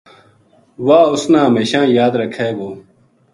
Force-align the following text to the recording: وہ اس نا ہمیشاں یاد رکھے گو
وہ 0.85 0.99
اس 1.13 1.23
نا 1.31 1.39
ہمیشاں 1.47 1.85
یاد 1.97 2.13
رکھے 2.21 2.47
گو 2.57 2.69